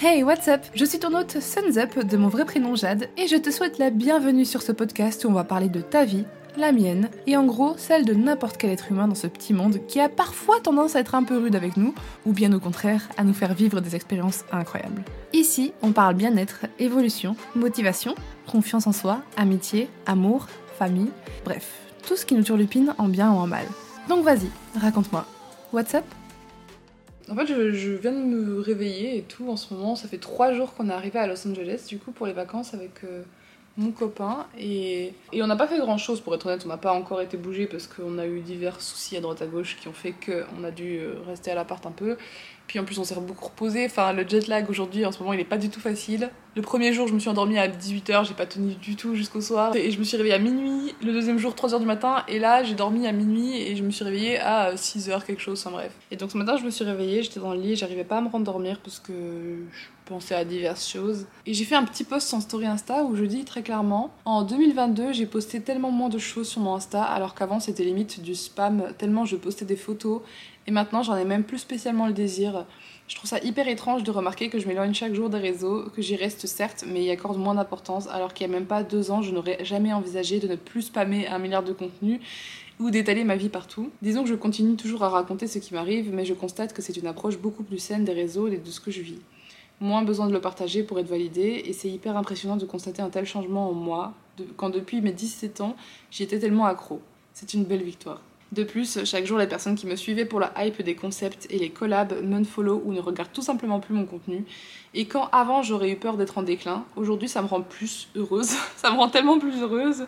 [0.00, 0.60] Hey, what's up?
[0.76, 3.78] Je suis ton hôte Suns Up de mon vrai prénom Jade et je te souhaite
[3.78, 6.24] la bienvenue sur ce podcast où on va parler de ta vie,
[6.56, 9.80] la mienne et en gros celle de n'importe quel être humain dans ce petit monde
[9.88, 13.08] qui a parfois tendance à être un peu rude avec nous ou bien au contraire
[13.16, 15.02] à nous faire vivre des expériences incroyables.
[15.32, 18.14] Ici, on parle bien-être, évolution, motivation,
[18.46, 20.46] confiance en soi, amitié, amour,
[20.78, 21.10] famille,
[21.44, 21.72] bref,
[22.06, 23.66] tout ce qui nous turlupine en bien ou en mal.
[24.08, 24.48] Donc vas-y,
[24.80, 25.26] raconte-moi.
[25.72, 26.04] What's up?
[27.30, 29.96] En fait, je, viens de me réveiller et tout en ce moment.
[29.96, 32.74] Ça fait trois jours qu'on est arrivé à Los Angeles, du coup, pour les vacances
[32.74, 33.22] avec euh,
[33.76, 34.46] mon copain.
[34.58, 36.62] Et, et on n'a pas fait grand chose, pour être honnête.
[36.64, 39.46] On n'a pas encore été bougé parce qu'on a eu divers soucis à droite à
[39.46, 42.16] gauche qui ont fait qu'on a dû euh, rester à l'appart un peu.
[42.68, 43.86] Puis en plus, on s'est beaucoup reposé.
[43.86, 46.30] Enfin, le jet lag aujourd'hui, en ce moment, il est pas du tout facile.
[46.54, 49.40] Le premier jour, je me suis endormie à 18h, j'ai pas tenu du tout jusqu'au
[49.40, 49.74] soir.
[49.74, 50.94] Et je me suis réveillée à minuit.
[51.02, 52.24] Le deuxième jour, 3h du matin.
[52.28, 55.62] Et là, j'ai dormi à minuit et je me suis réveillée à 6h, quelque chose,
[55.64, 55.92] enfin bref.
[56.10, 58.20] Et donc ce matin, je me suis réveillée, j'étais dans le lit, j'arrivais pas à
[58.20, 61.26] me rendormir parce que je pensais à diverses choses.
[61.46, 64.42] Et j'ai fait un petit post en story Insta où je dis très clairement en
[64.42, 68.34] 2022, j'ai posté tellement moins de choses sur mon Insta alors qu'avant c'était limite du
[68.34, 70.22] spam, tellement je postais des photos
[70.68, 72.66] et maintenant, j'en ai même plus spécialement le désir.
[73.08, 76.02] Je trouve ça hyper étrange de remarquer que je m'éloigne chaque jour des réseaux, que
[76.02, 79.10] j'y reste certes, mais y accorde moins d'importance, alors qu'il n'y a même pas deux
[79.10, 82.20] ans, je n'aurais jamais envisagé de ne plus spammer un milliard de contenus
[82.78, 83.90] ou d'étaler ma vie partout.
[84.02, 86.98] Disons que je continue toujours à raconter ce qui m'arrive, mais je constate que c'est
[86.98, 89.20] une approche beaucoup plus saine des réseaux et de ce que je vis.
[89.80, 93.08] Moins besoin de le partager pour être validé, et c'est hyper impressionnant de constater un
[93.08, 94.12] tel changement en moi,
[94.58, 95.76] quand depuis mes 17 ans,
[96.10, 97.00] j'y étais tellement accro.
[97.32, 98.20] C'est une belle victoire.
[98.52, 101.58] De plus, chaque jour, les personnes qui me suivaient pour la hype des concepts et
[101.58, 104.44] les collabs m'unfollow ou ne regardent tout simplement plus mon contenu.
[104.94, 108.52] Et quand avant j'aurais eu peur d'être en déclin, aujourd'hui ça me rend plus heureuse.
[108.76, 110.06] ça me rend tellement plus heureuse.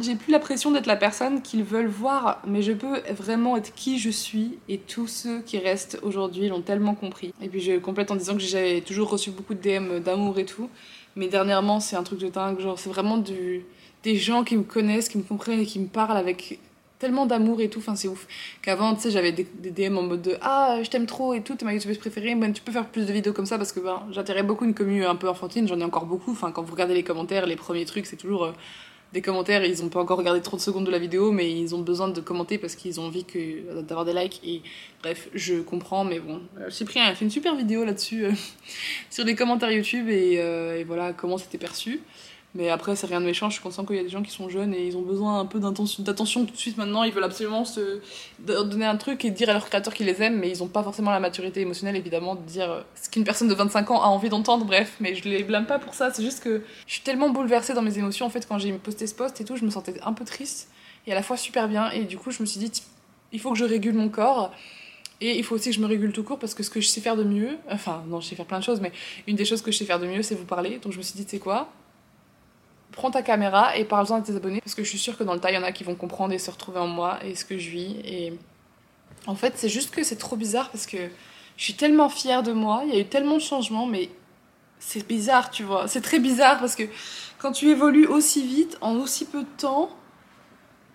[0.00, 3.74] J'ai plus la pression d'être la personne qu'ils veulent voir, mais je peux vraiment être
[3.74, 7.32] qui je suis et tous ceux qui restent aujourd'hui l'ont tellement compris.
[7.42, 10.46] Et puis je complète en disant que j'ai toujours reçu beaucoup de DM d'amour et
[10.46, 10.70] tout,
[11.14, 15.10] mais dernièrement c'est un truc de dingue, genre c'est vraiment des gens qui me connaissent,
[15.10, 16.58] qui me comprennent et qui me parlent avec
[17.02, 18.28] tellement d'amour et tout, enfin c'est ouf.
[18.62, 21.56] Qu'avant, tu sais, j'avais des, DM en mode de Ah, je t'aime trop et tout,
[21.56, 23.80] t'es ma youtubeuse préférée, ben, tu peux faire plus de vidéos comme ça parce que
[23.80, 26.30] ben, j'attirais beaucoup une commune un peu enfantine, j'en ai encore beaucoup.
[26.30, 28.52] Enfin, quand vous regardez les commentaires, les premiers trucs, c'est toujours euh,
[29.12, 31.80] des commentaires, ils ont pas encore regardé 30 secondes de la vidéo, mais ils ont
[31.80, 34.40] besoin de commenter parce qu'ils ont envie que, d'avoir des likes.
[34.44, 34.62] Et
[35.02, 36.40] bref, je comprends, mais bon.
[36.60, 38.32] Euh, Cyprien a fait une super vidéo là-dessus, euh,
[39.10, 42.00] sur les commentaires YouTube et, et voilà comment c'était perçu.
[42.54, 43.48] Mais après, c'est rien de méchant.
[43.48, 45.40] Je suis consciente qu'il y a des gens qui sont jeunes et ils ont besoin
[45.40, 47.02] un peu d'attention tout de suite maintenant.
[47.02, 48.00] Ils veulent absolument se
[48.40, 50.82] donner un truc et dire à leur créateur qu'ils les aiment, mais ils n'ont pas
[50.82, 54.28] forcément la maturité émotionnelle, évidemment, de dire ce qu'une personne de 25 ans a envie
[54.28, 54.66] d'entendre.
[54.66, 56.12] Bref, mais je les blâme pas pour ça.
[56.12, 58.26] C'est juste que je suis tellement bouleversée dans mes émotions.
[58.26, 60.68] En fait, quand j'ai posté ce post et tout, je me sentais un peu triste
[61.06, 61.90] et à la fois super bien.
[61.90, 62.70] Et du coup, je me suis dit,
[63.32, 64.52] il faut que je régule mon corps.
[65.22, 66.88] Et il faut aussi que je me régule tout court parce que ce que je
[66.88, 68.90] sais faire de mieux, enfin non, je sais faire plein de choses, mais
[69.28, 70.80] une des choses que je sais faire de mieux, c'est vous parler.
[70.82, 71.70] Donc je me suis dit, tu sais quoi,
[72.92, 75.34] prends ta caméra et parle-en à tes abonnés parce que je suis sûre que dans
[75.34, 77.34] le tas, il y en a qui vont comprendre et se retrouver en moi et
[77.34, 77.96] ce que je vis.
[78.04, 78.32] Et
[79.26, 80.98] en fait, c'est juste que c'est trop bizarre parce que
[81.56, 84.08] je suis tellement fière de moi, il y a eu tellement de changements, mais
[84.78, 85.88] c'est bizarre, tu vois.
[85.88, 86.84] C'est très bizarre parce que
[87.38, 89.90] quand tu évolues aussi vite, en aussi peu de temps,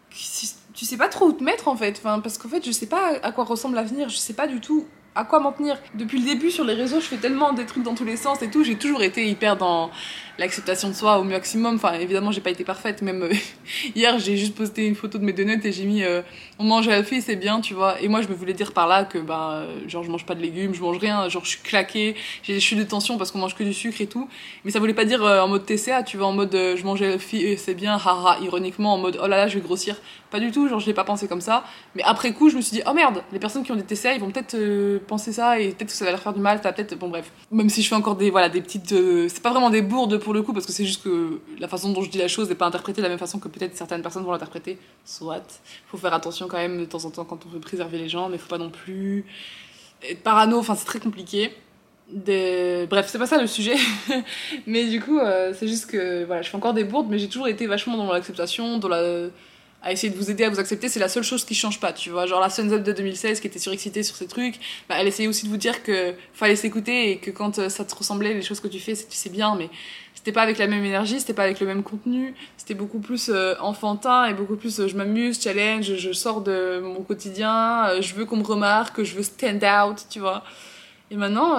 [0.09, 1.97] tu sais pas trop où te mettre en fait.
[1.97, 4.59] Enfin, parce qu'en fait, je sais pas à quoi ressemble l'avenir, je sais pas du
[4.59, 4.85] tout
[5.17, 5.77] à quoi m'en tenir.
[5.95, 8.43] Depuis le début sur les réseaux, je fais tellement des trucs dans tous les sens
[8.43, 8.63] et tout.
[8.63, 9.89] J'ai toujours été hyper dans
[10.37, 11.75] l'acceptation de soi au maximum.
[11.75, 13.01] Enfin, évidemment, j'ai pas été parfaite.
[13.01, 13.33] Même euh,
[13.95, 16.21] hier, j'ai juste posté une photo de mes donuts et j'ai mis euh,
[16.59, 17.99] on mange à la fille, c'est bien, tu vois.
[17.99, 20.41] Et moi, je me voulais dire par là que bah genre je mange pas de
[20.41, 22.15] légumes, je mange rien, genre je suis claquée,
[22.47, 24.29] des chutes de tension parce qu'on mange que du sucre et tout.
[24.65, 27.07] Mais ça voulait pas dire en mode TCA, tu vois, en mode je mange à
[27.07, 29.95] la fille, c'est bien, haha, ironiquement en mode oh là là, je vais grossir.
[30.29, 31.63] Pas du tout, genre je l'ai pas pensé comme ça.
[31.95, 34.13] Mais après coup, je me suis dit oh merde, les personnes qui ont des TCA,
[34.13, 34.57] ils vont peut-être
[35.05, 37.31] penser ça et peut-être que ça va leur faire du mal, ça peut-être bon bref.
[37.51, 40.33] Même si je fais encore des voilà des petites c'est pas vraiment des bourdes pour
[40.33, 42.55] le coup parce que c'est juste que la façon dont je dis la chose n'est
[42.55, 44.77] pas interprétée de la même façon que peut-être certaines personnes vont l'interpréter.
[45.05, 45.61] Soit.
[45.87, 48.29] Faut faire attention quand même de temps en temps quand on veut préserver les gens,
[48.29, 49.25] mais faut pas non plus
[50.03, 50.59] être parano.
[50.59, 51.53] Enfin, c'est très compliqué.
[52.09, 52.87] Des...
[52.89, 53.75] Bref, c'est pas ça le sujet.
[54.67, 57.27] mais du coup, euh, c'est juste que voilà, je fais encore des bourdes, mais j'ai
[57.27, 59.27] toujours été vachement dans l'acceptation, dans la
[59.83, 61.93] à essayer de vous aider à vous accepter, c'est la seule chose qui change pas,
[61.93, 62.25] tu vois.
[62.25, 64.55] Genre la Suns de 2016 qui était surexcitée sur ces trucs,
[64.89, 67.85] bah, elle essayait aussi de vous dire que fallait s'écouter et que quand euh, ça
[67.85, 69.69] te ressemblait, les choses que tu fais, c'est bien, mais
[70.15, 73.29] c'était pas avec la même énergie, c'était pas avec le même contenu, c'était beaucoup plus
[73.29, 78.15] euh, enfantin et beaucoup plus euh, je m'amuse, challenge, je, sors de mon quotidien, je
[78.15, 80.43] veux qu'on me remarque, je veux stand out, tu vois.
[81.11, 81.57] Et maintenant,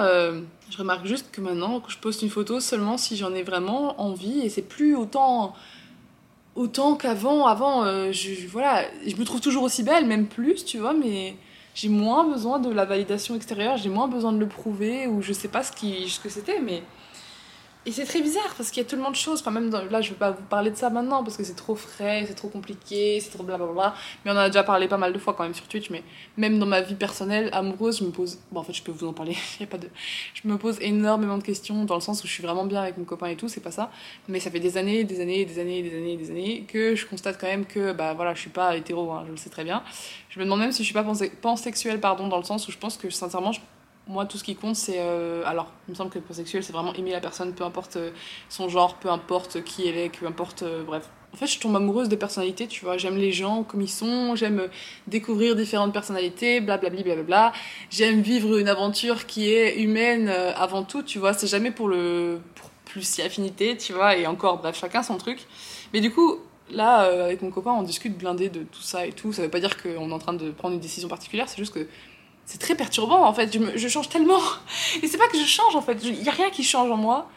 [0.69, 4.41] je remarque juste que maintenant, je poste une photo seulement si j'en ai vraiment envie
[4.41, 5.55] et c'est plus autant
[6.59, 7.47] autant qu'avant.
[7.47, 11.35] Avant, euh, je, voilà, je me trouve toujours aussi belle, même plus, tu vois, mais
[11.73, 15.31] j'ai moins besoin de la validation extérieure, j'ai moins besoin de le prouver, ou je
[15.31, 16.83] sais pas ce, qui, ce que c'était, mais
[17.89, 19.39] et c'est très bizarre parce qu'il y a tellement de choses.
[19.39, 21.73] Enfin, même là, je vais pas vous parler de ça maintenant parce que c'est trop
[21.73, 23.95] frais, c'est trop compliqué, c'est trop blablabla.
[24.23, 25.89] Mais on en a déjà parlé pas mal de fois quand même sur Twitch.
[25.89, 26.03] Mais
[26.37, 28.37] même dans ma vie personnelle, amoureuse, je me pose.
[28.51, 29.35] Bon, en fait, je peux vous en parler.
[29.59, 29.89] y a pas de.
[30.35, 32.95] Je me pose énormément de questions dans le sens où je suis vraiment bien avec
[32.99, 33.89] mon copain et tout, c'est pas ça.
[34.27, 37.07] Mais ça fait des années, des années, des années, des années, des années que je
[37.07, 39.63] constate quand même que, bah voilà, je suis pas hétéro, hein, je le sais très
[39.63, 39.81] bien.
[40.29, 41.05] Je me demande même si je suis pas
[41.41, 43.61] pansexuelle, pardon, dans le sens où je pense que sincèrement, je
[44.09, 44.97] moi, tout ce qui compte, c'est.
[44.97, 47.95] Euh, alors, il me semble que le pansexuel, c'est vraiment aimer la personne, peu importe
[47.97, 48.09] euh,
[48.49, 50.63] son genre, peu importe qui elle est, peu importe.
[50.63, 51.07] Euh, bref.
[51.31, 52.97] En fait, je tombe amoureuse des personnalités, tu vois.
[52.97, 54.67] J'aime les gens comme ils sont, j'aime
[55.05, 57.03] découvrir différentes personnalités, blablabla.
[57.03, 57.53] Bla, bla, bla,
[57.91, 61.33] J'aime vivre une aventure qui est humaine avant tout, tu vois.
[61.33, 62.39] C'est jamais pour le.
[62.55, 64.17] Pour plus si affinité, tu vois.
[64.17, 65.45] Et encore, bref, chacun son truc.
[65.93, 66.39] Mais du coup,
[66.71, 69.31] là, avec mon copain, on discute blindé de tout ça et tout.
[69.31, 71.75] Ça veut pas dire qu'on est en train de prendre une décision particulière, c'est juste
[71.75, 71.85] que
[72.49, 73.55] c'est très perturbant en fait.
[73.75, 74.39] Je, change tellement.
[75.03, 75.99] Et c'est pas que je change en fait.
[76.03, 77.29] Il y a rien qui change en moi.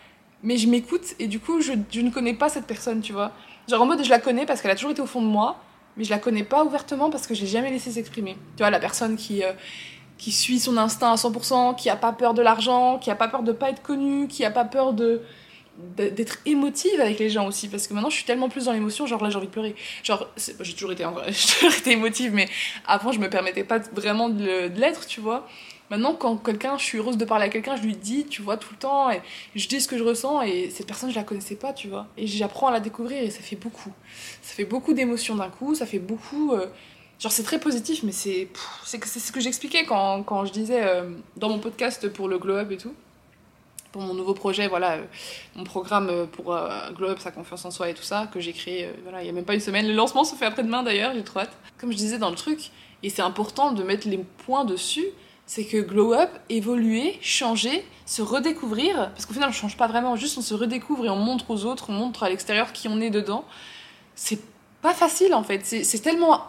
[0.43, 3.31] Mais je m'écoute et du coup, je, je, ne connais pas cette personne, tu vois.
[3.69, 5.61] Genre en mode, je la connais parce qu'elle a toujours été au fond de moi.
[5.97, 8.37] Mais je la connais pas ouvertement parce que j'ai jamais laissé s'exprimer.
[8.57, 9.53] Tu vois, la personne qui, euh,
[10.17, 13.29] qui suit son instinct à 100%, qui a pas peur de l'argent, qui a pas
[13.29, 15.21] peur de pas être connue, qui a pas peur de
[15.79, 19.07] d'être émotive avec les gens aussi parce que maintenant je suis tellement plus dans l'émotion
[19.07, 19.75] genre là j'ai envie de pleurer.
[20.03, 22.49] Genre j'ai toujours été j'ai toujours été émotive mais
[22.87, 25.49] avant je me permettais pas vraiment de l'être tu vois.
[25.91, 28.59] Maintenant quand quelqu'un je suis heureuse de parler à quelqu'un je lui dis tu vois
[28.59, 29.23] tout le temps et
[29.55, 32.07] je dis ce que je ressens et cette personne je la connaissais pas tu vois.
[32.19, 33.93] Et j'apprends à la découvrir et ça fait beaucoup.
[34.43, 36.67] Ça fait beaucoup d'émotions d'un coup ça fait beaucoup euh,
[37.19, 38.49] genre c'est très positif mais c'est
[38.85, 42.57] c'est ce que j'expliquais quand, quand je disais euh, dans mon podcast pour le glow
[42.57, 42.95] up et tout
[43.93, 45.05] pour mon nouveau projet, voilà, euh,
[45.55, 48.41] mon programme euh, pour euh, Glow Up, sa confiance en soi et tout ça, que
[48.41, 49.87] j'ai créé, voilà, il n'y a même pas une semaine.
[49.87, 51.53] Le lancement se fait après-demain d'ailleurs, j'ai trop hâte.
[51.79, 52.71] Comme je disais dans le truc,
[53.03, 55.07] et c'est important de mettre les points dessus,
[55.47, 60.17] c'est que Glow Up, évoluer, changer, se redécouvrir, parce qu'au final on change pas vraiment,
[60.17, 63.01] juste on se redécouvre et on montre aux autres, on montre à l'extérieur qui on
[63.01, 63.45] est dedans.
[64.15, 64.41] C'est
[64.81, 66.45] pas facile en fait, c'est tellement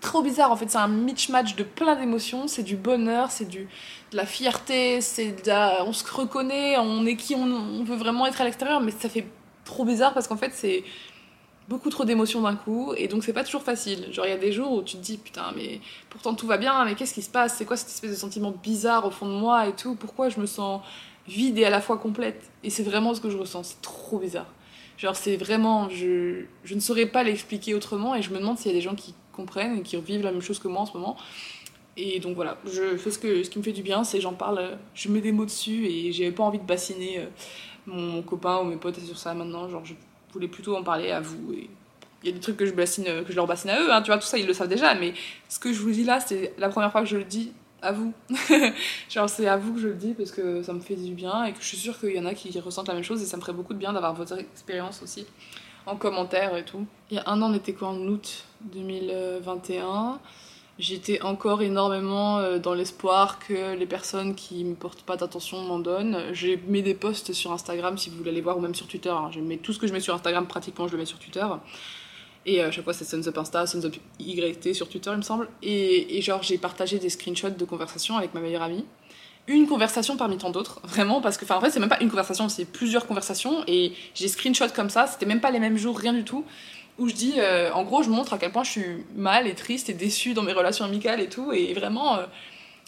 [0.00, 3.68] trop bizarre en fait, c'est un match de plein d'émotions, c'est du bonheur, c'est du
[4.10, 5.34] de la fierté, c'est
[5.84, 9.26] on se reconnaît, on est qui on, veut vraiment être à l'extérieur, mais ça fait
[9.64, 10.84] trop bizarre parce qu'en fait c'est
[11.68, 14.12] beaucoup trop d'émotions d'un coup et donc c'est pas toujours facile.
[14.12, 15.80] Genre il y a des jours où tu te dis putain mais
[16.10, 17.56] pourtant tout va bien, mais qu'est-ce qui se passe?
[17.56, 19.94] C'est quoi cette espèce de sentiment bizarre au fond de moi et tout?
[19.94, 20.82] Pourquoi je me sens
[21.26, 22.50] vide et à la fois complète?
[22.64, 24.46] Et c'est vraiment ce que je ressens, c'est trop bizarre.
[24.96, 28.72] Genre c'est vraiment, je, je ne saurais pas l'expliquer autrement et je me demande s'il
[28.72, 30.86] y a des gens qui comprennent et qui vivent la même chose que moi en
[30.86, 31.16] ce moment.
[31.96, 34.34] Et donc voilà, je fais ce, que, ce qui me fait du bien, c'est j'en
[34.34, 37.26] parle, je mets des mots dessus et j'avais pas envie de bassiner euh,
[37.86, 39.68] mon, copain ou mes potes sur ça maintenant.
[39.68, 39.94] Genre, je
[40.32, 41.54] voulais plutôt en parler à vous.
[41.54, 41.68] Et
[42.22, 44.02] il y a des trucs que je, bassine, que je leur bassine à eux, hein,
[44.02, 45.14] tu vois, tout ça ils le savent déjà, mais
[45.48, 47.52] ce que je vous dis là, c'est la première fois que je le dis
[47.82, 48.12] à vous.
[49.08, 51.44] Genre, c'est à vous que je le dis parce que ça me fait du bien
[51.44, 53.26] et que je suis sûre qu'il y en a qui ressentent la même chose et
[53.26, 55.26] ça me ferait beaucoup de bien d'avoir votre expérience aussi
[55.88, 56.86] en commentaire et tout.
[57.10, 60.20] Il y a un an, on était quoi en août 2021
[60.78, 65.80] J'étais encore énormément euh, dans l'espoir que les personnes qui me portent pas d'attention m'en
[65.80, 66.32] donnent.
[66.32, 69.08] J'ai mis des posts sur Instagram si vous voulez aller voir ou même sur Twitter.
[69.08, 69.30] Hein.
[69.32, 71.44] Je mets tout ce que je mets sur Instagram pratiquement, je le mets sur Twitter.
[72.46, 75.22] Et à chaque fois, c'est Suns Up Insta, Suns Up YT sur Twitter, il me
[75.22, 75.48] semble.
[75.62, 78.86] Et, et genre, j'ai partagé des screenshots de conversations avec ma meilleure amie.
[79.48, 82.10] Une conversation parmi tant d'autres, vraiment, parce que, enfin, en fait, c'est même pas une
[82.10, 83.64] conversation, c'est plusieurs conversations.
[83.66, 86.44] Et j'ai screenshot comme ça, c'était même pas les mêmes jours, rien du tout
[86.98, 89.54] où je dis, euh, en gros, je montre à quel point je suis mal et
[89.54, 92.24] triste et déçue dans mes relations amicales et tout, et vraiment, euh,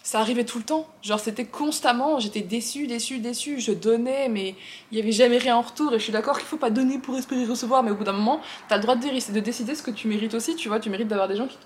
[0.03, 0.89] ça arrivait tout le temps.
[1.03, 4.57] Genre, c'était constamment, j'étais déçue, déçue, déçue, je donnais, mais
[4.91, 6.99] il y avait jamais rien en retour, et je suis d'accord qu'il faut pas donner
[6.99, 9.83] pour espérer recevoir, mais au bout d'un moment, t'as le droit de de décider ce
[9.83, 11.59] que tu mérites aussi, tu vois, tu mérites d'avoir des gens qui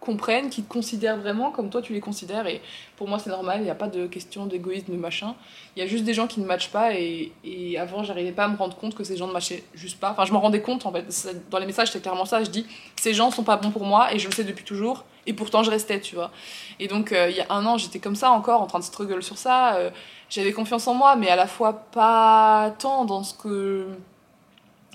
[0.00, 2.46] comprennent, qui te considèrent vraiment comme toi tu les considères.
[2.46, 2.60] Et
[2.96, 5.34] pour moi, c'est normal, il n'y a pas de question d'égoïsme, machin.
[5.76, 6.94] Il y a juste des gens qui ne matchent pas.
[6.94, 10.00] Et, et avant, j'arrivais pas à me rendre compte que ces gens ne matchaient juste
[10.00, 10.10] pas.
[10.12, 11.06] Enfin, je m'en rendais compte en fait.
[11.50, 12.42] Dans les messages, c'est clairement ça.
[12.42, 12.66] Je dis,
[12.96, 15.04] ces gens sont pas bons pour moi et je le sais depuis toujours.
[15.26, 16.30] Et pourtant, je restais, tu vois.
[16.78, 18.84] Et donc, euh, il y a un an, j'étais comme ça encore, en train de
[18.84, 19.74] struggle sur ça.
[19.74, 19.90] Euh,
[20.30, 23.86] j'avais confiance en moi, mais à la fois pas tant dans ce que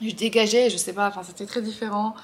[0.01, 2.15] je dégageais, je sais pas, enfin, c'était très différent.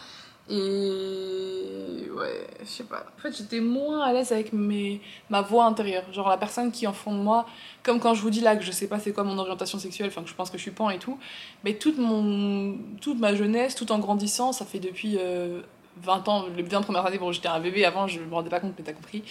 [0.51, 3.05] Et ouais, je sais pas.
[3.17, 5.00] En fait, j'étais moins à l'aise avec mes...
[5.29, 6.03] ma voix intérieure.
[6.12, 7.46] Genre la personne qui en fond de moi,
[7.84, 10.10] comme quand je vous dis là que je sais pas c'est quoi mon orientation sexuelle,
[10.10, 11.17] enfin que je pense que je suis pan et tout.
[11.63, 12.77] Mais toute, mon...
[13.00, 17.05] toute ma jeunesse, tout en grandissant, ça fait depuis 20 euh, ans, les 20 premières
[17.05, 19.24] années, bon j'étais un bébé avant, je me rendais pas compte, mais t'as compris.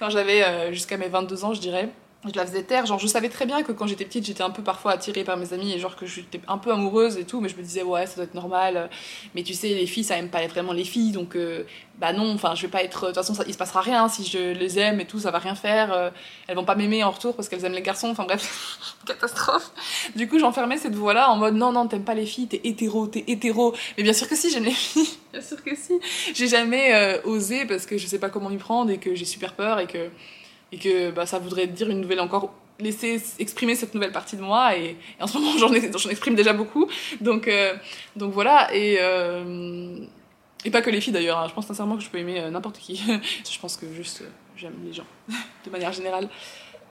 [0.00, 1.90] Quand j'avais euh, jusqu'à mes 22 ans, je dirais,
[2.32, 2.86] je la faisais taire.
[2.86, 5.36] Genre, je savais très bien que quand j'étais petite, j'étais un peu parfois attirée par
[5.36, 7.82] mes amis et genre que j'étais un peu amoureuse et tout, mais je me disais,
[7.82, 8.90] ouais, ça doit être normal.
[9.34, 11.64] Mais tu sais, les filles, ça aime pas vraiment les filles, donc euh,
[11.98, 13.02] bah non, enfin, je vais pas être.
[13.02, 15.30] De toute façon, ça, il se passera rien si je les aime et tout, ça
[15.30, 15.92] va rien faire.
[15.92, 16.10] euh,
[16.46, 19.70] elles vont pas m'aimer en retour parce qu'elles aiment les garçons, enfin bref, catastrophe.
[20.14, 23.06] Du coup, j'enfermais cette voix-là en mode, non, non, t'aimes pas les filles, t'es hétéro,
[23.06, 23.74] t'es hétéro.
[23.96, 25.94] Mais bien sûr que si, j'aime les filles, bien sûr que si.
[26.34, 29.24] J'ai jamais euh, osé parce que je sais pas comment m'y prendre et que j'ai
[29.24, 30.10] super peur et que
[30.72, 34.42] et que bah, ça voudrait dire une nouvelle encore laisser exprimer cette nouvelle partie de
[34.42, 34.76] moi.
[34.76, 36.88] Et, en ce moment j'en exprime déjà beaucoup.
[37.20, 37.74] Donc euh,
[38.16, 38.74] donc voilà.
[38.74, 39.98] Et euh,
[40.64, 41.46] et pas que les filles d'ailleurs hein.
[41.48, 42.96] je pense sincèrement que je peux aimer euh, n'importe qui.
[43.50, 44.24] Je pense que juste
[44.56, 45.06] j'aime les gens
[45.64, 46.28] de manière générale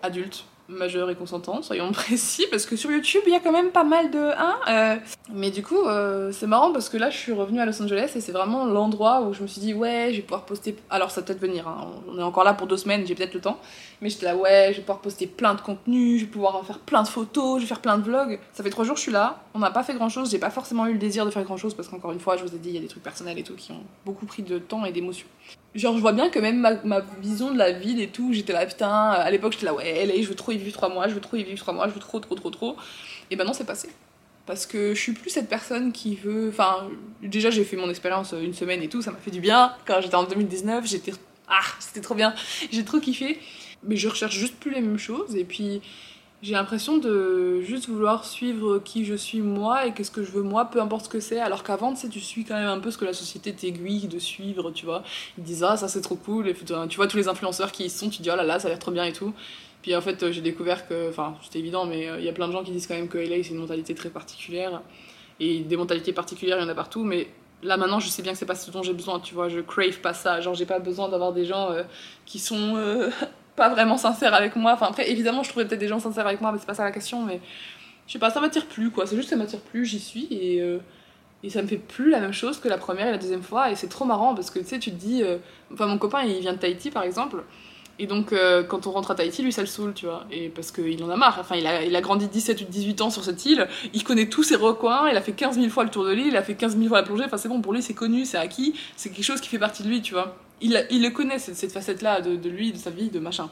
[0.02, 3.72] adultes majeurs et consentants soyons précis parce que sur YouTube il y a quand même
[3.72, 4.96] pas mal de hein, euh,
[5.34, 8.12] mais du coup euh, c'est marrant parce que là je suis revenue à Los Angeles
[8.16, 11.12] et c'est vraiment l'endroit où je me suis dit ouais je vais pouvoir poster alors
[11.12, 11.88] ça va peut-être venir hein.
[12.10, 13.60] on est encore là pour deux semaines j'ai peut-être le temps
[14.02, 16.64] mais j'étais là, ouais, je vais pouvoir poster plein de contenus, je vais pouvoir en
[16.64, 18.40] faire plein de photos, je vais faire plein de vlogs.
[18.54, 20.40] Ça fait trois jours que je suis là, on n'a pas fait grand chose, j'ai
[20.40, 22.54] pas forcément eu le désir de faire grand chose parce qu'encore une fois, je vous
[22.54, 24.60] ai dit, il y a des trucs personnels et tout qui ont beaucoup pris de
[24.60, 25.28] temps et d'émotions.
[25.76, 28.66] Genre, je vois bien que même ma, vision de la ville et tout, j'étais là,
[28.66, 31.14] putain, à l'époque, j'étais là, ouais, LA, je veux trop y vivre trois mois, je
[31.14, 32.78] veux trop y vivre trois mois, je veux trop, trop, trop, trop.
[33.30, 33.90] Et ben non, c'est passé.
[34.46, 36.50] Parce que je suis plus cette personne qui veut.
[36.50, 36.88] Enfin,
[37.22, 39.74] déjà, j'ai fait mon expérience une semaine et tout, ça m'a fait du bien.
[39.86, 41.14] Quand j'étais en 2019, j'étais.
[41.48, 42.34] Ah, c'était trop bien.
[42.72, 43.40] J'ai trop kiffé
[43.88, 45.82] mais je recherche juste plus les mêmes choses et puis
[46.46, 50.44] j'ai l'impression de juste vouloir suivre qui je suis moi et qu'est-ce que je veux
[50.44, 51.40] moi, peu importe ce que c'est.
[51.40, 54.08] Alors qu'avant, tu sais, tu suis quand même un peu ce que la société t'aiguille
[54.08, 55.02] de suivre, tu vois.
[55.40, 57.90] Ils disent ah ça c'est trop cool, et tu vois tous les influenceurs qui y
[57.90, 59.34] sont, tu dis oh là là ça a l'air trop bien et tout.
[59.82, 62.34] Puis en fait euh, j'ai découvert que, enfin c'était évident, mais euh, il y a
[62.34, 64.84] plein de gens qui disent quand même que LA c'est une mentalité très particulière
[65.40, 67.28] et des mentalités particulières il y en a partout, mais
[67.64, 69.50] là maintenant je sais bien que c'est pas ce dont j'ai besoin, tu vois.
[69.50, 71.82] Je crave pas ça, genre j'ai pas besoin d'avoir des gens euh,
[72.28, 72.78] qui sont
[73.56, 74.74] pas vraiment sincères avec moi.
[74.74, 76.84] Enfin, après, évidemment, je trouvais peut-être des gens sincères avec moi, mais c'est pas ça
[76.84, 77.24] la question.
[77.24, 77.40] Mais
[78.08, 79.06] je sais pas, ça m'attire plus, quoi.
[79.08, 80.80] C'est juste que ça m'attire plus, j'y suis et, euh,
[81.44, 83.72] et ça me fait plus la même chose que la première et la deuxième fois.
[83.72, 85.24] Et c'est trop marrant parce que tu sais, tu te dis.
[85.24, 85.38] euh,
[85.74, 87.44] Enfin, mon copain, il vient de Tahiti par exemple.
[87.98, 90.26] Et donc, euh, quand on rentre à Tahiti, lui, ça le saoule, tu vois.
[90.30, 91.38] Et parce qu'il en a marre.
[91.40, 93.68] Enfin, il a, il a grandi 17 ou 18 ans sur cette île.
[93.94, 95.08] Il connaît tous ses recoins.
[95.10, 96.28] Il a fait 15 000 fois le tour de l'île.
[96.28, 97.24] Il a fait 15 000 fois la plongée.
[97.26, 98.76] Enfin, c'est bon, pour lui, c'est connu, c'est acquis.
[98.98, 100.36] C'est quelque chose qui fait partie de lui, tu vois.
[100.62, 103.50] Il, il le connaît, cette, cette facette-là de, de lui, de sa vie, de machin.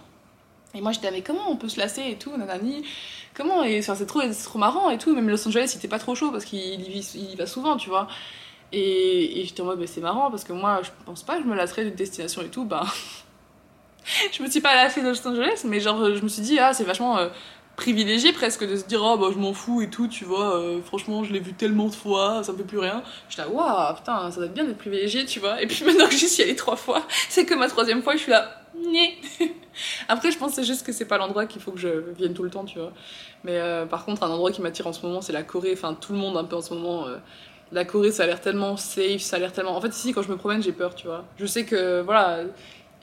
[0.76, 2.84] Et moi, j'étais, mais comment on peut se lasser et tout, nanani
[3.36, 5.14] Comment et, enfin, c'est, trop, trop marrant et tout.
[5.16, 7.78] Même Los Angeles, il était pas trop chaud parce qu'il vit- il y va souvent,
[7.78, 8.08] tu vois.
[8.72, 11.44] Et, et j'étais en mode, mais c'est marrant parce que moi, je pense pas que
[11.44, 12.66] je me lasserais d'une destination et tout.
[12.66, 12.86] Bah,
[14.32, 16.74] je me suis pas lassée de Los Angeles, mais genre, je me suis dit, ah,
[16.74, 17.30] c'est vachement euh,
[17.76, 20.58] privilégié presque de se dire, oh, bah, je m'en fous et tout, tu vois.
[20.58, 23.04] euh, franchement, je l'ai vu tellement de fois, ça me fait plus rien.
[23.30, 25.62] J'étais là, waouh, putain, ça doit être bien d'être privilégié, tu vois.
[25.62, 28.20] Et puis maintenant que j'y suis allée trois fois, c'est que ma troisième fois, je
[28.22, 28.60] suis là.
[30.08, 32.50] Après, je pense juste que c'est pas l'endroit qu'il faut que je vienne tout le
[32.50, 32.92] temps, tu vois.
[33.44, 35.74] Mais euh, par contre, un endroit qui m'attire en ce moment, c'est la Corée.
[35.74, 37.08] Enfin, tout le monde un peu en ce moment.
[37.08, 37.18] euh,
[37.72, 39.76] la Corée, ça a l'air tellement safe, ça a l'air tellement.
[39.76, 41.26] En fait, ici, quand je me promène, j'ai peur, tu vois.
[41.38, 42.42] Je sais que, voilà,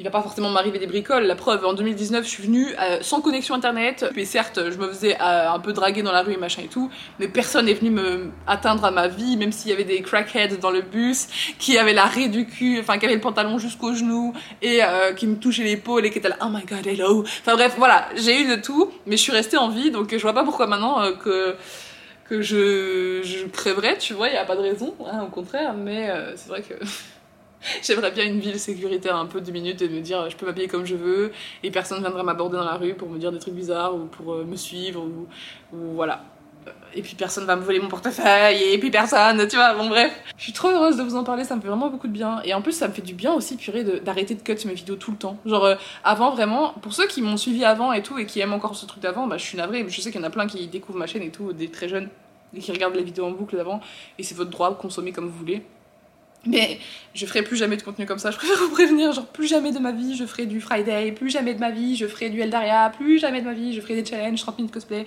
[0.01, 1.25] il va pas forcément m'arriver des bricoles.
[1.25, 4.07] La preuve, en 2019, je suis venue euh, sans connexion internet.
[4.17, 6.69] Et certes, je me faisais euh, un peu draguer dans la rue et machin et
[6.69, 10.01] tout, mais personne n'est venu me atteindre à ma vie, même s'il y avait des
[10.01, 11.29] crackheads dans le bus
[11.59, 15.27] qui avaient l'arrêt du cul, enfin qui avaient le pantalon jusqu'aux genoux et euh, qui
[15.27, 17.23] me touchaient l'épaule et qui étaient là, oh my god, hello.
[17.43, 20.23] Enfin bref, voilà, j'ai eu de tout, mais je suis restée en vie, donc je
[20.23, 21.57] vois pas pourquoi maintenant que
[22.27, 25.75] que je, je crèverais, tu vois, il y a pas de raison, hein, au contraire,
[25.75, 26.75] mais c'est vrai que
[27.83, 30.69] j'aimerais bien une ville sécuritaire un peu deux minutes et me dire je peux m'habiller
[30.69, 33.55] comme je veux et personne viendra m'aborder dans la rue pour me dire des trucs
[33.55, 35.27] bizarres ou pour euh, me suivre ou,
[35.95, 36.25] voilà.
[36.67, 39.89] Euh, Et puis personne va me voler mon portefeuille et puis personne, tu vois, bon
[39.89, 40.13] bref.
[40.37, 42.41] Je suis trop heureuse de vous en parler, ça me fait vraiment beaucoup de bien.
[42.45, 44.75] Et en plus ça me fait du bien aussi, purée, de- d'arrêter de, cut mes
[44.75, 45.37] vidéos tout le temps.
[45.47, 45.75] Genre euh,
[46.05, 48.87] avant vraiment, pour ceux qui m'ont suivi avant et tout et qui aiment encore ce
[48.87, 50.99] truc d'avant, bah je suis navrée, je sais qu'il y en a plein qui découvrent
[50.99, 52.09] ma chaîne et tout, des très jeunes
[52.55, 53.81] et qui regardent les vidéos en boucle d'avant
[54.19, 55.63] et c'est votre droit, consommer comme vous voulez.
[56.47, 56.79] Mais
[57.15, 59.73] je ferai plus jamais de contenu comme ça, je préfère vous prévenir, genre plus jamais
[59.73, 62.41] de ma vie je ferai du Friday, plus jamais de ma vie je ferai du
[62.41, 65.07] Eldaria, plus jamais de ma vie je ferai des challenges, 30 minutes cosplay.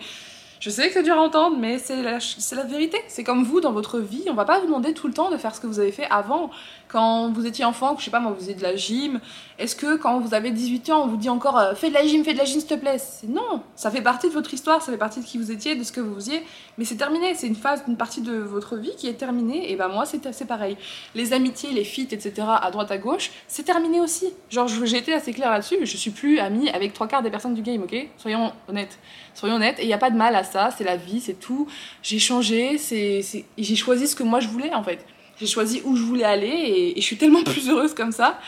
[0.63, 2.97] Je sais que c'est dur à entendre, mais c'est la, vérité.
[3.09, 5.35] C'est comme vous dans votre vie, on va pas vous demander tout le temps de
[5.35, 6.51] faire ce que vous avez fait avant.
[6.87, 9.19] Quand vous étiez enfant, que je sais pas moi, vous faisiez de la gym,
[9.59, 12.07] est-ce que quand vous avez 18 ans, on vous dit encore euh, fais de la
[12.07, 12.95] gym, fais de la gym s'il te plaît?
[13.27, 15.83] Non, ça fait partie de votre histoire, ça fait partie de qui vous étiez, de
[15.83, 16.41] ce que vous faisiez,
[16.77, 19.75] mais c'est terminé, c'est une phase, une partie de votre vie qui est terminée, et
[19.75, 20.77] ben moi c'est c'est pareil.
[21.13, 22.47] Les amitiés, les feats, etc.
[22.47, 24.27] à droite à gauche, c'est terminé aussi.
[24.49, 27.53] Genre j'ai été assez claire là-dessus, je suis plus amie avec trois quarts des personnes
[27.53, 28.07] du game, ok?
[28.17, 28.97] Soyons honnêtes.
[29.33, 31.39] Soyons honnêtes, et il n'y a pas de mal à ça, c'est la vie, c'est
[31.39, 31.67] tout.
[32.01, 33.21] J'ai changé, c'est,
[33.57, 35.05] j'ai choisi ce que moi je voulais en fait.
[35.39, 38.39] J'ai choisi où je voulais aller et, je suis tellement plus heureuse comme ça.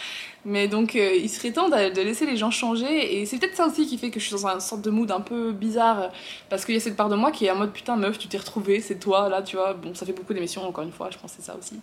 [0.48, 3.20] Mais donc, euh, il serait temps de, laisser les gens changer.
[3.20, 5.10] Et c'est peut-être ça aussi qui fait que je suis dans une sorte de mood
[5.10, 6.12] un peu bizarre.
[6.50, 8.28] Parce qu'il y a cette part de moi qui est en mode putain, meuf, tu
[8.28, 9.74] t'es retrouvée, c'est toi, là, tu vois.
[9.74, 11.80] Bon, ça fait beaucoup d'émissions, encore une fois, je pense c'est ça aussi.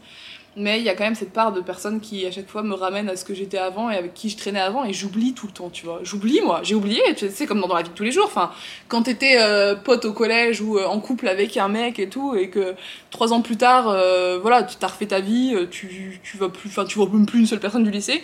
[0.55, 2.75] Mais il y a quand même cette part de personnes qui, à chaque fois, me
[2.75, 4.85] ramènent à ce que j'étais avant et avec qui je traînais avant.
[4.85, 6.01] Et j'oublie tout le temps, tu vois.
[6.03, 6.61] J'oublie, moi.
[6.63, 8.27] J'ai oublié, tu sais, comme dans la vie de tous les jours.
[8.27, 8.53] Enfin,
[8.89, 12.35] quand t'étais euh, pote au collège ou euh, en couple avec un mec et tout,
[12.35, 12.75] et que
[13.11, 16.69] trois ans plus tard, euh, voilà, tu t'as refait ta vie, tu, tu vas plus,
[16.69, 18.23] enfin, tu vois même plus une seule personne du lycée.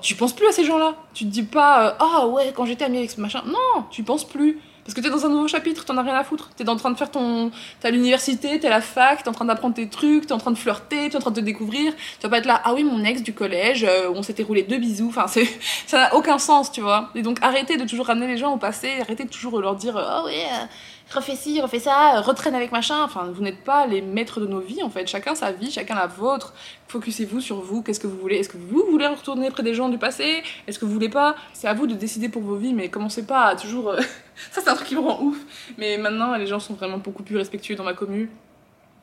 [0.00, 0.94] Tu penses plus à ces gens-là.
[1.14, 3.42] Tu te dis pas, ah ouais, quand j'étais amie avec ce machin.
[3.46, 4.60] Non, tu penses plus.
[4.84, 6.50] Parce que t'es dans un nouveau chapitre, t'en as rien à foutre.
[6.56, 7.50] T'es en train de faire ton.
[7.80, 10.38] T'es à l'université, t'es à la fac, t'es en train d'apprendre tes trucs, t'es en
[10.38, 11.94] train de flirter, t'es en train de te découvrir.
[11.94, 14.62] Tu vas pas être là, ah oui, mon ex du collège, euh, on s'était roulé
[14.62, 15.08] deux bisous.
[15.08, 15.48] Enfin, c'est,
[15.86, 17.10] ça n'a aucun sens, tu vois.
[17.14, 19.96] Et donc, arrêtez de toujours ramener les gens au passé, arrêtez de toujours leur dire,
[19.96, 20.66] ah oui, euh,
[21.14, 23.02] refais ci, refais ça, retraîne avec machin.
[23.02, 25.06] Enfin, vous n'êtes pas les maîtres de nos vies, en fait.
[25.06, 26.54] Chacun sa vie, chacun la vôtre.
[26.88, 28.36] Focussez-vous sur vous, qu'est-ce que vous voulez?
[28.36, 30.42] Est-ce que vous voulez retourner près des gens du passé?
[30.66, 31.36] Est-ce que vous voulez pas?
[31.52, 33.90] C'est à vous de décider pour vos vies, mais commencez pas à toujours.
[33.90, 34.00] euh,
[34.50, 35.38] ça, c'est un truc qui me rend ouf.
[35.78, 38.30] Mais maintenant, les gens sont vraiment beaucoup plus respectueux dans ma commu.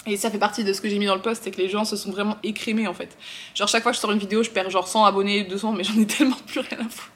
[0.06, 1.68] Et ça fait partie de ce que j'ai mis dans le post, c'est que les
[1.68, 3.18] gens se sont vraiment écrémés en fait.
[3.54, 5.84] Genre chaque fois que je sors une vidéo, je perds genre 100 abonnés, 200, mais
[5.84, 7.12] j'en ai tellement plus rien à foutre.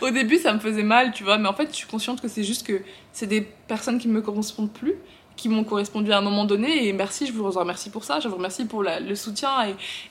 [0.00, 2.28] Au début, ça me faisait mal, tu vois, mais en fait, je suis consciente que
[2.28, 4.94] c'est juste que c'est des personnes qui me correspondent plus,
[5.36, 8.28] qui m'ont correspondu à un moment donné, et merci, je vous remercie pour ça, je
[8.28, 9.50] vous remercie pour le soutien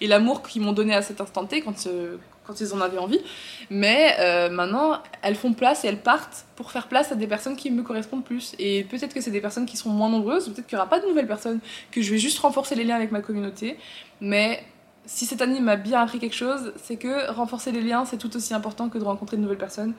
[0.01, 2.17] et, l'amour qu'ils m'ont donné à cet instant T quand, euh,
[2.59, 3.21] ils en avaient envie.
[3.69, 7.55] Mais euh, maintenant, elles font place et elles partent pour faire place à des personnes
[7.55, 8.55] qui me correspondent plus.
[8.59, 10.99] Et peut-être que c'est des personnes qui sont moins nombreuses, peut-être qu'il n'y aura pas
[10.99, 11.59] de nouvelles personnes,
[11.91, 13.77] que je vais juste renforcer les liens avec ma communauté.
[14.19, 14.65] Mais
[15.05, 18.36] si cette année m'a bien appris quelque chose, c'est que renforcer les liens, c'est tout
[18.36, 19.93] aussi important que de rencontrer de nouvelles personnes.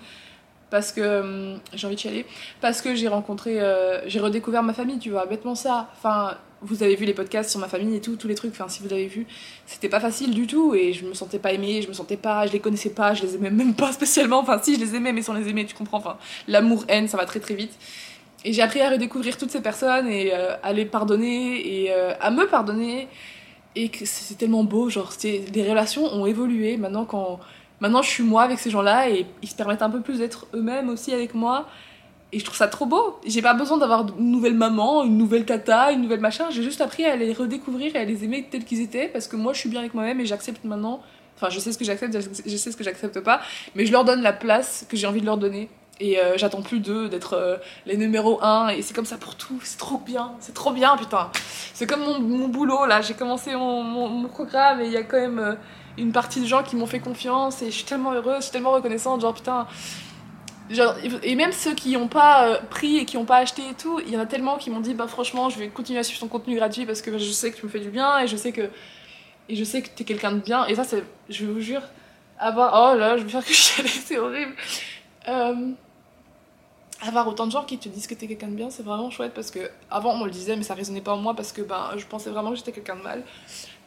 [0.71, 2.27] Parce que hum, j'ai envie de chialer.
[2.61, 5.91] Parce que j'ai rencontré, euh, j'ai redécouvert ma famille, tu vois, bêtement ça.
[5.99, 8.53] Enfin, vous avez vu les podcasts sur ma famille et tout, tous les trucs.
[8.53, 9.27] Enfin, si vous avez vu,
[9.67, 12.47] c'était pas facile du tout et je me sentais pas aimée, je me sentais pas,
[12.47, 14.39] je les connaissais pas, je les aimais même pas spécialement.
[14.39, 15.99] Enfin, si, je les aimais, mais sans les aimer, tu comprends.
[15.99, 16.17] Enfin,
[16.49, 17.77] l'amour-haine, ça va très très vite.
[18.45, 22.15] Et j'ai appris à redécouvrir toutes ces personnes et euh, à les pardonner et euh,
[22.21, 23.09] à me pardonner.
[23.75, 26.76] Et que c'est tellement beau, genre, les relations ont évolué.
[26.76, 27.41] Maintenant, quand,
[27.81, 30.47] maintenant, je suis moi avec ces gens-là et ils se permettent un peu plus d'être
[30.55, 31.67] eux-mêmes aussi avec moi.
[32.33, 33.19] Et je trouve ça trop beau.
[33.26, 36.50] J'ai pas besoin d'avoir une nouvelle maman, une nouvelle tata, une nouvelle machin.
[36.50, 39.37] J'ai juste appris à les redécouvrir et à les aimer tels qu'ils étaient parce que
[39.37, 41.03] moi, je suis bien avec moi-même et j'accepte maintenant.
[41.37, 42.16] Enfin, je sais ce que j'accepte,
[42.47, 43.40] je sais ce que j'accepte pas,
[43.75, 45.68] mais je leur donne la place que j'ai envie de leur donner.
[46.00, 49.37] Et euh, j'attends plus d'eux d'être euh, les numéros 1 et c'est comme ça pour
[49.37, 49.61] tout.
[49.62, 51.31] C'est trop bien, c'est trop bien, putain.
[51.74, 53.02] C'est comme mon, mon boulot là.
[53.02, 55.55] J'ai commencé mon, mon, programme et il y a quand même euh,
[55.98, 58.52] une partie de gens qui m'ont fait confiance et je suis tellement heureuse, je suis
[58.52, 59.20] tellement reconnaissante.
[59.20, 59.66] Genre putain.
[60.70, 64.00] Genre, et même ceux qui n'ont pas pris et qui n'ont pas acheté et tout,
[64.07, 66.20] il y en a tellement qui m'ont dit bah franchement je vais continuer à suivre
[66.20, 68.37] ton contenu gratuit parce que je sais que tu me fais du bien et je
[68.37, 68.70] sais que
[69.48, 70.85] et je sais que t'es quelqu'un de bien et ça
[71.28, 71.83] je vous jure
[72.38, 74.55] avoir oh là je vais faire que chialer c'est horrible
[75.29, 75.73] Euh,
[77.01, 79.35] avoir autant de gens qui te disent que t'es quelqu'un de bien c'est vraiment chouette
[79.35, 81.63] parce que avant on me le disait mais ça résonnait pas en moi parce que
[81.63, 83.25] ben je pensais vraiment que j'étais quelqu'un de mal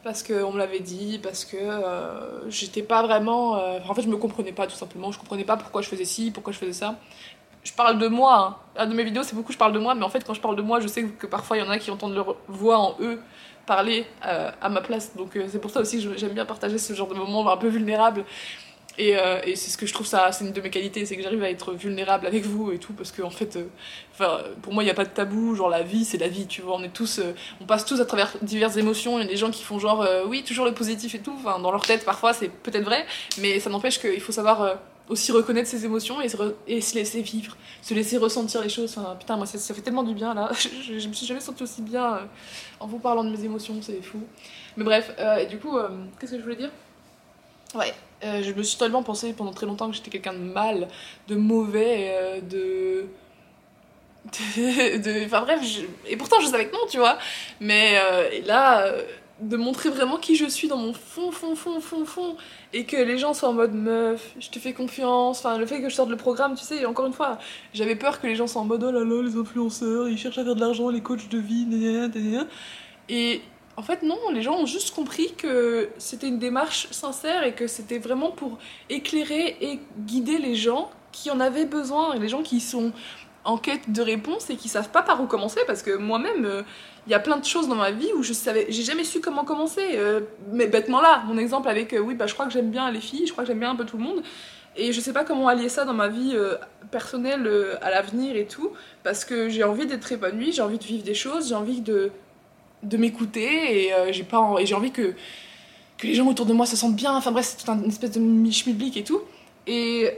[0.06, 3.56] parce qu'on me l'avait dit, parce que euh, j'étais pas vraiment.
[3.56, 5.10] euh, En fait, je me comprenais pas tout simplement.
[5.10, 6.94] Je comprenais pas pourquoi je faisais ci, pourquoi je faisais ça.
[7.64, 8.60] Je parle de moi.
[8.76, 8.82] Hein.
[8.84, 10.40] Un de mes vidéos, c'est beaucoup je parle de moi, mais en fait, quand je
[10.40, 12.78] parle de moi, je sais que parfois il y en a qui entendent leur voix
[12.78, 13.20] en eux
[13.66, 15.16] parler à ma place.
[15.16, 17.66] Donc c'est pour ça aussi que j'aime bien partager ce genre de moments un peu
[17.66, 18.24] vulnérables.
[18.98, 21.16] Et, euh, et c'est ce que je trouve ça, c'est une de mes qualités, c'est
[21.16, 24.72] que j'arrive à être vulnérable avec vous et tout, parce que en fait, euh, pour
[24.72, 26.76] moi, il n'y a pas de tabou, genre la vie, c'est la vie, tu vois,
[26.76, 29.36] on est tous, euh, on passe tous à travers diverses émotions, il y a des
[29.36, 32.32] gens qui font genre, euh, oui, toujours le positif et tout, dans leur tête, parfois,
[32.32, 33.06] c'est peut-être vrai,
[33.38, 34.78] mais ça n'empêche qu'il faut savoir
[35.08, 39.36] aussi reconnaître ses émotions et se, laisser vivre, se laisser ressentir les choses, enfin, putain,
[39.36, 42.20] moi, ça, fait tellement du bien, là, je, je me suis jamais sentie aussi bien
[42.80, 44.20] en vous parlant de mes émotions, c'est fou.
[44.76, 45.76] Mais bref, et du coup,
[46.18, 46.70] qu'est-ce que je voulais dire?
[47.74, 47.92] Ouais,
[48.24, 50.88] euh, je me suis tellement pensé pendant très longtemps que j'étais quelqu'un de mal,
[51.28, 53.06] de mauvais, euh, de.
[54.36, 55.24] de.
[55.26, 55.60] Enfin bref,
[56.06, 57.18] et pourtant je savais que non, tu vois.
[57.60, 58.90] Mais euh, et là,
[59.40, 62.36] de montrer vraiment qui je suis dans mon fond, fond, fond, fond, fond,
[62.72, 65.82] et que les gens soient en mode meuf, je te fais confiance, enfin le fait
[65.82, 67.38] que je sorte le programme, tu sais, encore une fois,
[67.74, 70.38] j'avais peur que les gens soient en mode oh là là, les influenceurs, ils cherchent
[70.38, 71.66] à faire de l'argent, les coachs de vie.
[73.08, 73.42] Et
[73.76, 77.66] en fait, non, les gens ont juste compris que c'était une démarche sincère et que
[77.66, 78.58] c'était vraiment pour
[78.88, 82.92] éclairer et guider les gens qui en avaient besoin les gens qui sont
[83.44, 86.62] en quête de réponses et qui savent pas par où commencer parce que moi-même, euh,
[87.06, 89.20] il y a plein de choses dans ma vie où je savais, j'ai jamais su
[89.20, 89.90] comment commencer.
[89.94, 90.20] euh,
[90.52, 93.00] mais bêtement là, mon exemple avec euh, oui, bah je crois que j'aime bien les
[93.00, 94.22] filles, je crois que j'aime bien un peu tout le monde.
[94.78, 96.36] Et je sais pas comment allier ça dans ma vie
[96.90, 98.72] personnelle à l'avenir et tout,
[99.04, 102.10] parce que j'ai envie d'être épanouie, j'ai envie de vivre des choses, j'ai envie de,
[102.82, 105.14] de m'écouter et euh, j'ai pas et j'ai envie que
[105.98, 107.16] que les gens autour de moi se sentent bien.
[107.16, 109.20] Enfin bref, c'est une espèce de public et tout.
[109.66, 110.10] Et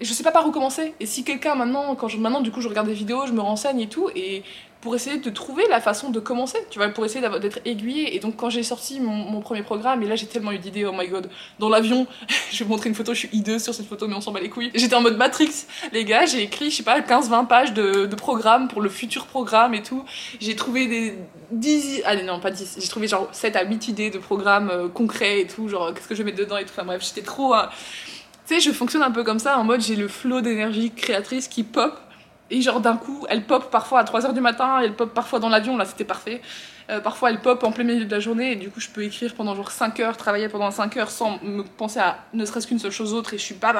[0.00, 0.94] je sais pas par où commencer.
[1.00, 3.40] Et si quelqu'un maintenant, quand je, maintenant du coup je regarde des vidéos, je me
[3.40, 4.42] renseigne et tout, et
[4.82, 8.16] pour essayer de trouver la façon de commencer, tu vois, pour essayer d'être aiguillé.
[8.16, 10.92] Et donc quand j'ai sorti mon, premier programme, et là j'ai tellement eu d'idées, oh
[10.92, 12.06] my god, dans l'avion,
[12.50, 14.32] je vais vous montrer une photo, je suis hideuse sur cette photo, mais on s'en
[14.32, 14.72] bat les couilles.
[14.74, 18.68] J'étais en mode Matrix, les gars, j'ai écrit, je sais pas, 15-20 pages de, programme
[18.68, 20.04] pour le futur programme et tout.
[20.40, 21.14] J'ai trouvé des
[21.52, 24.88] 10, allez non, pas 10, j'ai trouvé genre 7 à 8 idées de programmes euh,
[24.88, 26.72] concrets et tout, genre qu'est-ce que je vais mettre dedans et tout.
[26.72, 27.54] Enfin bref, j'étais trop...
[27.54, 27.68] Hein.
[28.46, 31.46] Tu sais, je fonctionne un peu comme ça, en mode j'ai le flot d'énergie créatrice
[31.46, 31.96] qui pop
[32.52, 35.48] et genre d'un coup, elle pop parfois à 3h du matin, elle pop parfois dans
[35.48, 36.42] l'avion, là c'était parfait.
[36.90, 39.02] Euh, parfois elle pop en plein milieu de la journée et du coup je peux
[39.02, 42.66] écrire pendant genre 5 heures, travailler pendant 5 heures sans me penser à ne serait-ce
[42.66, 43.72] qu'une seule chose autre et je suis pas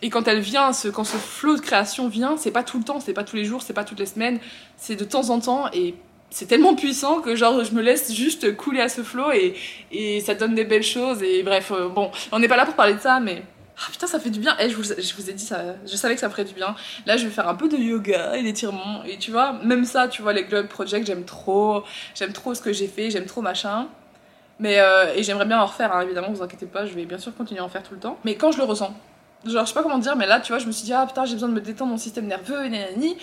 [0.00, 2.84] Et quand elle vient, ce, quand ce flot de création vient, c'est pas tout le
[2.84, 4.38] temps, c'est pas tous les jours, c'est pas toutes les semaines,
[4.76, 5.96] c'est de temps en temps et
[6.30, 9.56] c'est tellement puissant que genre je me laisse juste couler à ce flot et,
[9.90, 12.74] et ça donne des belles choses et bref, euh, bon, on n'est pas là pour
[12.74, 13.42] parler de ça mais
[13.78, 14.56] ah putain, ça fait du bien.
[14.58, 16.54] Et eh, je, vous, je vous ai dit, ça, je savais que ça ferait du
[16.54, 16.74] bien.
[17.04, 19.04] Là, je vais faire un peu de yoga et d'étirement.
[19.04, 21.82] Et tu vois, même ça, tu vois, les Globe Project, j'aime trop.
[22.14, 23.88] J'aime trop ce que j'ai fait, j'aime trop machin.
[24.58, 27.18] Mais, euh, et j'aimerais bien en refaire, hein, évidemment, vous inquiétez pas, je vais bien
[27.18, 28.18] sûr continuer à en faire tout le temps.
[28.24, 28.94] Mais quand je le ressens,
[29.44, 31.04] genre, je sais pas comment dire, mais là, tu vois, je me suis dit, ah
[31.06, 33.16] putain, j'ai besoin de me détendre mon système nerveux, et nanani.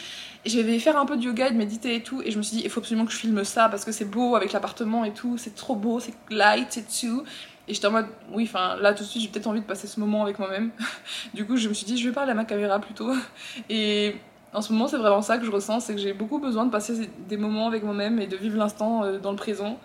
[0.45, 2.21] Et je vais faire un peu de yoga et de méditer et tout.
[2.21, 4.05] Et je me suis dit, il faut absolument que je filme ça parce que c'est
[4.05, 7.23] beau avec l'appartement et tout, c'est trop beau, c'est light et tout.
[7.67, 9.88] Et j'étais en mode, oui, enfin là tout de suite j'ai peut-être envie de passer
[9.88, 10.71] ce moment avec moi-même.
[11.34, 13.12] du coup je me suis dit, je vais parler à ma caméra plutôt.
[13.69, 14.15] Et
[14.54, 16.71] en ce moment c'est vraiment ça que je ressens, c'est que j'ai beaucoup besoin de
[16.71, 19.80] passer des moments avec moi-même et de vivre l'instant euh, dans le présent.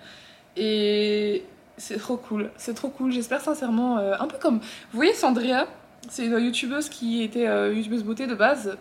[0.56, 1.44] Et
[1.76, 3.12] c'est trop cool, c'est trop cool.
[3.12, 5.68] J'espère sincèrement, euh, un peu comme, vous voyez Sandria,
[6.08, 8.76] c'est une youtubeuse qui était euh, youtubeuse beauté de base.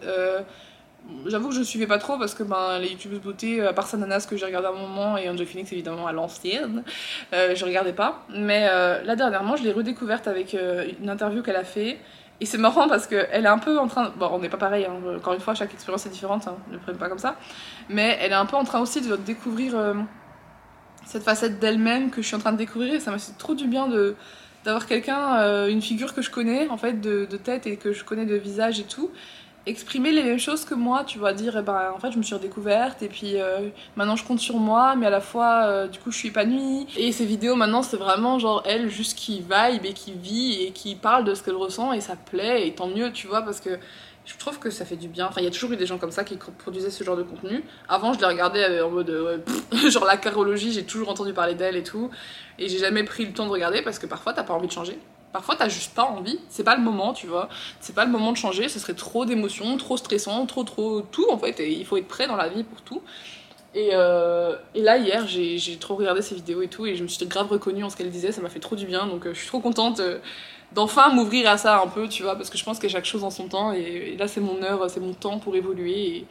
[1.25, 4.25] J'avoue que je suivais pas trop parce que ben, les youtubeuses beauté, à part Sananas
[4.29, 6.83] que j'ai regardé à un moment et Angel Phoenix évidemment à l'ancienne,
[7.33, 8.25] euh, je regardais pas.
[8.29, 11.99] Mais euh, là dernièrement, je l'ai redécouverte avec euh, une interview qu'elle a fait.
[12.39, 14.11] Et c'est marrant parce qu'elle est un peu en train.
[14.17, 15.15] Bon, on n'est pas pareil, hein.
[15.15, 16.57] encore une fois, chaque expérience est différente, hein.
[16.71, 17.35] ne prenez pas comme ça.
[17.89, 19.75] Mais elle est un peu en train aussi de découvrir
[21.05, 23.55] cette facette d'elle-même que je suis en train de découvrir et ça m'a fait trop
[23.55, 23.87] du bien
[24.65, 28.25] d'avoir quelqu'un, une figure que je connais en fait de, tête et que je connais
[28.25, 29.09] de visage et tout,
[29.67, 32.23] exprimer les mêmes choses que moi, tu vas dire, eh ben, en fait, je me
[32.23, 35.87] suis redécouverte et puis euh, maintenant je compte sur moi, mais à la fois, euh,
[35.87, 36.87] du coup, je suis épanouie.
[36.97, 40.71] Et ces vidéos, maintenant, c'est vraiment genre elle, juste qui vibe et qui vit et
[40.71, 43.59] qui parle de ce qu'elle ressent et ça plaît et tant mieux, tu vois, parce
[43.59, 43.77] que
[44.25, 45.27] je trouve que ça fait du bien.
[45.27, 47.23] Enfin, il y a toujours eu des gens comme ça qui produisaient ce genre de
[47.23, 47.63] contenu.
[47.89, 49.43] Avant, je les regardais euh, en mode,
[49.89, 52.09] genre la carologie, j'ai toujours entendu parler d'elle et tout.
[52.57, 54.71] Et j'ai jamais pris le temps de regarder parce que parfois, t'as pas envie de
[54.71, 54.97] changer.
[55.37, 57.47] Parfois, t'as juste pas envie, c'est pas le moment, tu vois.
[57.79, 61.27] C'est pas le moment de changer, ce serait trop d'émotions, trop stressant, trop, trop tout
[61.29, 61.59] en fait.
[61.59, 63.03] Et il faut être prêt dans la vie pour tout.
[63.75, 67.23] Et, euh, là, hier, j'ai trop regardé ses vidéos et tout, et je me suis
[67.27, 69.05] grave reconnue en ce qu'elle disait, ça m'a fait trop du bien.
[69.05, 70.17] Donc, euh, je suis trop contente euh,
[70.71, 73.23] d'enfin m'ouvrir à ça un peu, tu vois, parce que je pense que chaque chose
[73.23, 76.25] en son temps, et, là, c'est mon heure, c'est mon temps pour évoluer.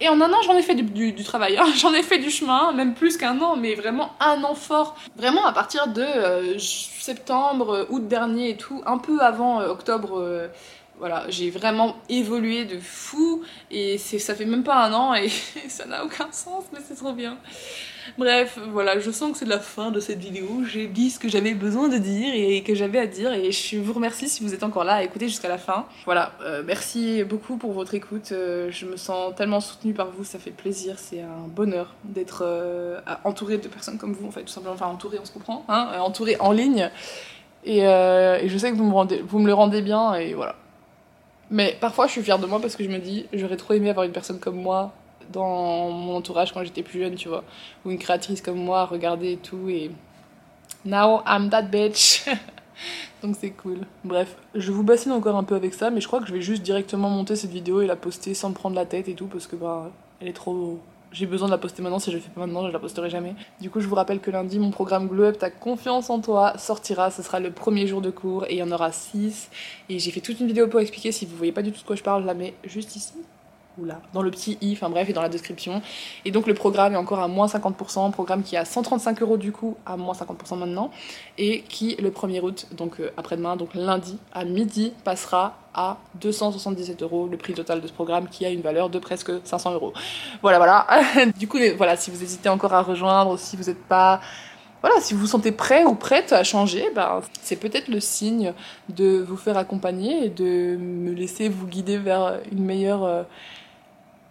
[0.00, 1.66] Et en un an, j'en ai fait du, travail, hein.
[1.76, 4.96] j'en ai fait du chemin, même plus qu'un an, mais vraiment un an fort.
[5.16, 9.68] Vraiment à partir de euh, septembre, euh, août dernier et tout, un peu avant euh,
[9.68, 10.48] octobre,
[10.98, 15.28] voilà, j'ai vraiment évolué de fou et ça fait même pas un an et
[15.68, 17.38] ça n'a aucun sens, mais c'est trop bien.
[18.18, 20.62] Bref, voilà, je sens que c'est la fin de cette vidéo.
[20.64, 23.78] J'ai dit ce que j'avais besoin de dire et que j'avais à dire et je
[23.78, 25.86] vous remercie si vous êtes encore là à écouter jusqu'à la fin.
[26.04, 28.32] Voilà, euh, merci beaucoup pour votre écoute.
[28.32, 30.98] Euh, je me sens tellement soutenue par vous, ça fait plaisir.
[30.98, 34.74] C'est un bonheur d'être euh, entourée de personnes comme vous, en fait, tout simplement.
[34.74, 36.90] Enfin, entourée, on se comprend, hein, entourée en ligne.
[37.64, 40.54] Et, et je sais que vous me, vous me le rendez bien et voilà.
[41.50, 43.90] Mais parfois, je suis fière de moi parce que je me dis, j'aurais trop aimé
[43.90, 44.92] avoir une personne comme moi
[45.32, 47.44] dans mon entourage quand j'étais plus jeune, tu vois.
[47.84, 49.68] Ou une créatrice comme moi, regarder et tout.
[49.68, 49.90] Et
[50.84, 52.24] now I'm that bitch.
[53.22, 53.80] Donc c'est cool.
[54.04, 56.42] Bref, je vous bassine encore un peu avec ça, mais je crois que je vais
[56.42, 59.46] juste directement monter cette vidéo et la poster sans prendre la tête et tout, parce
[59.46, 60.78] que bah, elle est trop.
[61.12, 63.08] J'ai besoin de la poster maintenant, si je la fais pas maintenant, je la posterai
[63.08, 63.34] jamais.
[63.60, 66.58] Du coup, je vous rappelle que lundi, mon programme Glow Up, ta confiance en toi,
[66.58, 67.10] sortira.
[67.10, 69.48] Ce sera le premier jour de cours et il y en aura 6.
[69.88, 71.86] Et j'ai fait toute une vidéo pour expliquer, si vous voyez pas du tout de
[71.86, 73.14] quoi je parle, je la mets juste ici
[73.84, 75.82] là, dans le petit i, enfin bref, et dans la description.
[76.24, 79.36] Et donc le programme est encore à moins 50%, programme qui est à 135 euros
[79.36, 80.90] du coup, à moins 50% maintenant,
[81.38, 87.02] et qui le 1er août, donc euh, après-demain, donc lundi à midi, passera à 277
[87.02, 89.92] euros le prix total de ce programme qui a une valeur de presque 500 euros.
[90.40, 90.86] Voilà, voilà.
[91.38, 94.20] du coup, voilà, si vous hésitez encore à rejoindre, si vous n'êtes pas
[94.82, 98.52] voilà, si vous vous sentez prêt ou prête à changer, ben, c'est peut-être le signe
[98.88, 103.22] de vous faire accompagner et de me laisser vous guider vers une meilleure, euh,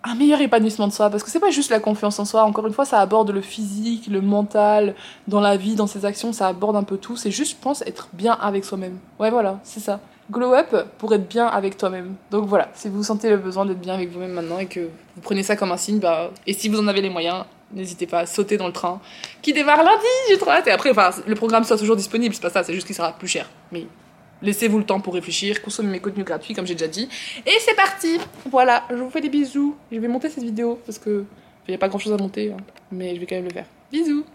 [0.05, 1.09] un meilleur épanouissement de soi.
[1.09, 2.43] Parce que c'est pas juste la confiance en soi.
[2.43, 4.95] Encore une fois, ça aborde le physique, le mental,
[5.27, 7.17] dans la vie, dans ses actions, ça aborde un peu tout.
[7.17, 8.97] C'est juste, je pense, être bien avec soi-même.
[9.19, 9.99] Ouais, voilà, c'est ça.
[10.31, 12.15] Glow up pour être bien avec toi-même.
[12.31, 15.21] Donc voilà, si vous sentez le besoin d'être bien avec vous-même maintenant et que vous
[15.21, 18.19] prenez ça comme un signe, bah, et si vous en avez les moyens, n'hésitez pas
[18.19, 18.99] à sauter dans le train
[19.43, 20.65] qui démarre lundi, j'ai trop hâte.
[20.65, 23.11] Et après, enfin, le programme sera toujours disponible, c'est pas ça, c'est juste qu'il sera
[23.11, 23.47] plus cher.
[23.71, 23.85] Mais
[24.41, 27.09] laissez-vous le temps pour réfléchir, consommez mes contenus gratuits, comme j'ai déjà dit.
[27.45, 28.17] Et c'est parti
[28.49, 29.75] Voilà, je vous fais des bisous.
[29.91, 31.25] Je vais monter cette vidéo parce que
[31.67, 32.57] il n'y a pas grand chose à monter, hein.
[32.91, 33.65] mais je vais quand même le faire.
[33.91, 34.25] Bisous